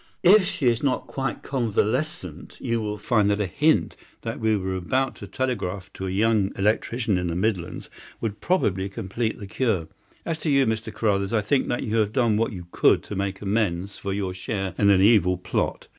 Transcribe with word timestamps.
If 0.23 0.43
she 0.45 0.65
is 0.65 0.81
not 0.81 1.05
quite 1.05 1.43
convalescent 1.43 2.59
you 2.59 2.81
will 2.81 2.97
find 2.97 3.29
that 3.29 3.39
a 3.39 3.45
hint 3.45 3.95
that 4.23 4.39
we 4.39 4.57
were 4.57 4.73
about 4.75 5.13
to 5.17 5.27
telegraph 5.27 5.93
to 5.93 6.07
a 6.07 6.09
young 6.09 6.51
electrician 6.57 7.19
in 7.19 7.27
the 7.27 7.35
Midlands 7.35 7.87
would 8.19 8.41
probably 8.41 8.89
complete 8.89 9.37
the 9.37 9.45
cure. 9.45 9.89
As 10.25 10.39
to 10.39 10.49
you, 10.49 10.65
Mr. 10.65 10.91
Carruthers, 10.91 11.33
I 11.33 11.41
think 11.41 11.67
that 11.67 11.83
you 11.83 11.97
have 11.97 12.13
done 12.13 12.35
what 12.35 12.51
you 12.51 12.65
could 12.71 13.03
to 13.03 13.15
make 13.15 13.41
amends 13.41 13.99
for 13.99 14.11
your 14.11 14.33
share 14.33 14.73
in 14.75 14.89
an 14.89 15.01
evil 15.03 15.37
plot. 15.37 15.85